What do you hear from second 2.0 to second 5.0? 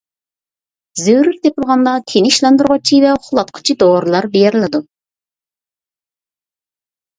تىنچلاندۇرغۇچى ۋە ئۇخلاتقۇچى دورىلار بېرىلىدۇ.